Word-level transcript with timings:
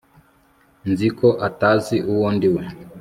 Nzi 0.89 1.07
ko 1.17 1.27
atazi 1.47 1.95
uwo 2.11 2.27
ndiwe 2.35 2.61